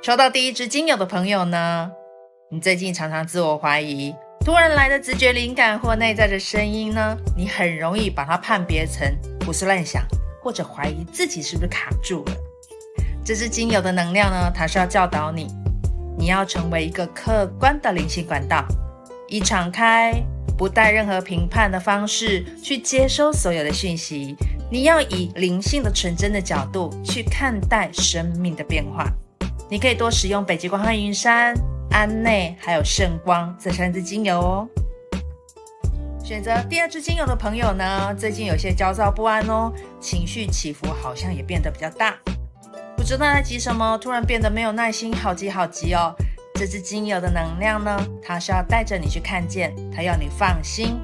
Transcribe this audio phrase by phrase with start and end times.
[0.00, 1.90] 抽到第一支精油的朋友呢，
[2.50, 9.12] 你最近常常自我怀疑，突然来的直觉灵感或内在的声音呢，你很容易把它判别成
[9.44, 10.06] 胡思乱想，
[10.40, 12.32] 或者怀疑自己是不是卡住了。
[13.24, 15.48] 这支精油的能量呢，它是要教导你，
[16.16, 18.64] 你要成为一个客观的灵性管道，
[19.26, 20.14] 以敞开、
[20.56, 24.36] 不带任何评判的方式去接收所有的讯息。
[24.70, 29.04] 你要以灵性的纯真的角度去看待生命的变化。
[29.70, 31.52] 你可以多使用北极光和云杉、
[31.90, 34.68] 安内还有圣光这三支精油哦。
[36.24, 42.16] 选择第二支精油的朋友呢，最近有些焦躁不安哦，情绪起伏好像也变得比较大。
[42.96, 46.14] 不知道在急什么，突然变得没有耐心，好急好急哦。
[46.54, 50.98] 这支精油的能量呢，它是要带着你去看见，它要你放心，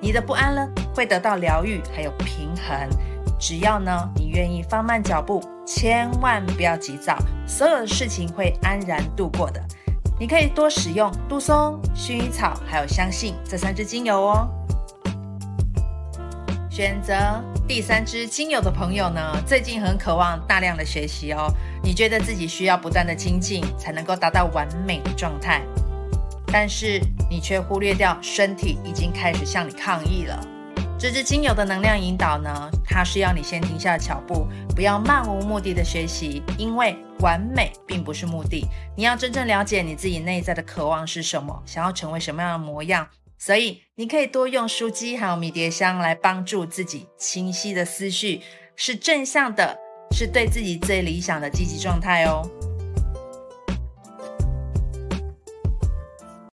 [0.00, 2.88] 你的不安呢会得到疗愈，还有平衡。
[3.38, 7.16] 只要呢你愿意放慢脚步，千万不要急躁，
[7.46, 9.62] 所有的事情会安然度过的。
[10.18, 14.48] 你可以多使用杜松、薰衣草还有香杏这三支精油哦。
[16.68, 17.14] 选择
[17.66, 21.52] 第三支精油的朋友呢，最近很渴望大量的学习哦。
[21.82, 25.62] 你觉得自己需要不断的精进，才能够达到完美的状态，
[26.46, 30.40] 但是你却忽略掉身体已经开始向你抗议了。
[30.98, 38.66] 这支精油的能量引导呢，它是要你先停下脚步，不要漫无目的的学习，因为完美并不是目的。
[38.96, 43.06] 你要真正了解你自己内在的渴望是什么，想要成为什么样的模样。
[43.38, 48.42] 所以，你可以多用书姬还有迷迭香来帮助自己清晰的思绪，
[48.74, 49.78] 是正向的，
[50.10, 52.42] 是对自己最理想的积极状态哦。